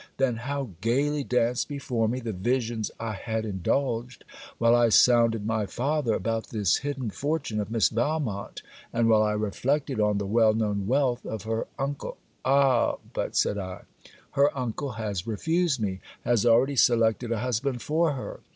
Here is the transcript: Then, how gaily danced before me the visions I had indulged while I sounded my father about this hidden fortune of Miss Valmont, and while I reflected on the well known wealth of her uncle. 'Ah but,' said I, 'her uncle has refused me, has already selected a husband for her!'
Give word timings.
Then, 0.17 0.37
how 0.37 0.71
gaily 0.81 1.23
danced 1.23 1.67
before 1.69 2.07
me 2.09 2.19
the 2.19 2.33
visions 2.33 2.89
I 2.99 3.13
had 3.13 3.45
indulged 3.45 4.23
while 4.57 4.73
I 4.75 4.89
sounded 4.89 5.45
my 5.45 5.67
father 5.67 6.15
about 6.15 6.47
this 6.47 6.77
hidden 6.77 7.11
fortune 7.11 7.59
of 7.59 7.69
Miss 7.69 7.89
Valmont, 7.89 8.63
and 8.91 9.07
while 9.07 9.21
I 9.21 9.33
reflected 9.33 9.99
on 10.01 10.17
the 10.17 10.25
well 10.25 10.55
known 10.55 10.87
wealth 10.87 11.23
of 11.23 11.43
her 11.43 11.67
uncle. 11.77 12.17
'Ah 12.43 12.95
but,' 13.13 13.35
said 13.35 13.59
I, 13.59 13.81
'her 14.31 14.49
uncle 14.57 14.93
has 14.93 15.27
refused 15.27 15.79
me, 15.79 15.99
has 16.23 16.47
already 16.47 16.77
selected 16.77 17.31
a 17.31 17.37
husband 17.37 17.83
for 17.83 18.13
her!' 18.13 18.39